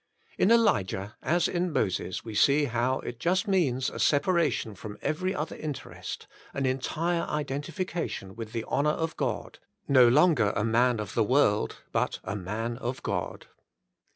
[0.35, 5.35] In Elijah as in Moses we see how it just means a separation from every
[5.35, 11.13] other interest, an entire identification with the honour of God, no longer a man of
[11.13, 13.45] the world, but a Max of God.